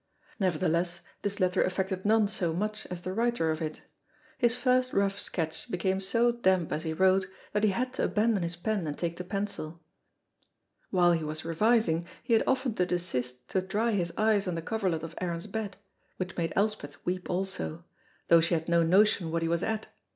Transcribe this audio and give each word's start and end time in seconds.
Nevertheless, 0.39 1.01
this 1.21 1.39
letter 1.39 1.61
affected 1.61 2.05
none 2.05 2.27
so 2.27 2.53
much 2.53 2.87
as 2.87 3.03
the 3.03 3.13
writer 3.13 3.51
of 3.51 3.61
it. 3.61 3.83
His 4.39 4.57
first 4.57 4.93
rough 4.93 5.19
sketch 5.19 5.69
became 5.69 5.99
so 5.99 6.31
damp 6.31 6.71
as 6.71 6.81
he 6.81 6.91
wrote 6.91 7.27
that 7.53 7.63
he 7.63 7.69
had 7.69 7.93
to 7.93 8.05
abandon 8.05 8.41
his 8.41 8.55
pen 8.55 8.87
and 8.87 8.97
take 8.97 9.15
to 9.17 9.23
pencil; 9.23 9.83
while 10.89 11.11
he 11.11 11.23
was 11.23 11.45
revising 11.45 12.07
he 12.23 12.33
had 12.33 12.41
often 12.47 12.73
to 12.73 12.85
desist 12.87 13.47
to 13.49 13.61
dry 13.61 13.91
his 13.91 14.11
eyes 14.17 14.47
on 14.47 14.55
the 14.55 14.63
coverlet 14.63 15.03
of 15.03 15.13
Aaron's 15.21 15.45
bed, 15.45 15.77
which 16.17 16.35
made 16.35 16.53
Elspeth 16.55 16.97
weep 17.05 17.29
also, 17.29 17.85
though 18.27 18.41
she 18.41 18.55
had 18.55 18.67
no 18.67 18.81
notion 18.81 19.29
what 19.31 19.43
he 19.43 19.47
was 19.47 19.61
at. 19.61 19.85